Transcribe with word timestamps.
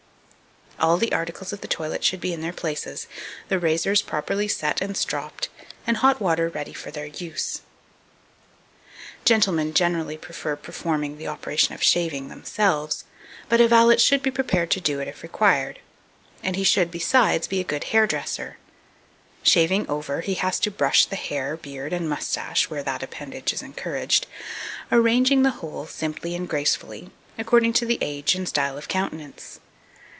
All 0.79 0.97
the 0.97 1.13
articles 1.13 1.53
of 1.53 1.61
the 1.61 1.67
toilet 1.67 2.03
should 2.03 2.19
be 2.19 2.33
in 2.33 2.41
their 2.41 2.51
places, 2.51 3.05
the 3.49 3.59
razors 3.59 4.01
properly 4.01 4.47
set 4.47 4.81
and 4.81 4.97
stropped, 4.97 5.47
and 5.85 5.97
hot 5.97 6.19
water 6.19 6.49
ready 6.49 6.73
for 6.73 6.89
use. 6.89 7.61
2236. 9.23 9.23
Gentlemen 9.25 9.73
generally 9.75 10.17
prefer 10.17 10.55
performing 10.55 11.19
the 11.19 11.27
operation 11.27 11.75
of 11.75 11.83
shaving 11.83 12.29
themselves, 12.29 13.03
but 13.47 13.61
a 13.61 13.67
valet 13.67 13.97
should 13.97 14.23
be 14.23 14.31
prepared 14.31 14.71
to 14.71 14.81
do 14.81 14.99
it 14.99 15.07
if 15.07 15.21
required; 15.21 15.77
and 16.41 16.55
he 16.55 16.63
should, 16.63 16.89
besides, 16.89 17.45
be 17.45 17.59
a 17.59 17.63
good 17.63 17.83
hairdresser. 17.93 18.57
Shaving 19.43 19.87
over, 19.87 20.21
he 20.21 20.33
has 20.33 20.59
to 20.61 20.71
brush 20.71 21.05
the 21.05 21.15
hair, 21.15 21.55
beard, 21.55 21.93
and 21.93 22.09
moustache, 22.09 22.71
where 22.71 22.81
that 22.81 23.03
appendage 23.03 23.53
is 23.53 23.61
encouraged, 23.61 24.25
arranging 24.91 25.43
the 25.43 25.51
whole 25.61 25.85
simply 25.85 26.33
and 26.33 26.49
gracefully, 26.49 27.11
according 27.37 27.73
to 27.73 27.85
the 27.85 27.99
age 28.01 28.33
and 28.33 28.49
style 28.49 28.79
of 28.79 28.87
countenance. 28.87 29.59